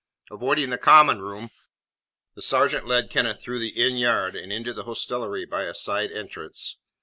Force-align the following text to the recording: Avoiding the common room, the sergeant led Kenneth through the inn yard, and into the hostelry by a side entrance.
Avoiding 0.31 0.71
the 0.71 0.79
common 0.79 1.21
room, 1.21 1.51
the 2.33 2.41
sergeant 2.41 2.87
led 2.87 3.11
Kenneth 3.11 3.39
through 3.39 3.59
the 3.59 3.79
inn 3.85 3.97
yard, 3.97 4.35
and 4.35 4.51
into 4.51 4.73
the 4.73 4.85
hostelry 4.85 5.45
by 5.45 5.65
a 5.65 5.75
side 5.75 6.11
entrance. 6.11 6.77